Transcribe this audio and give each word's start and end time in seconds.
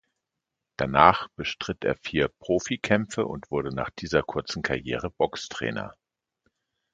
Danach 0.77 1.27
bestritt 1.35 1.83
er 1.83 1.95
vier 1.95 2.29
Profikämpfe 2.39 3.27
und 3.27 3.51
wurde 3.51 3.69
nach 3.69 3.91
dieser 3.91 4.23
kurzen 4.23 4.63
Karriere 4.63 5.11
Boxtrainer. 5.11 5.93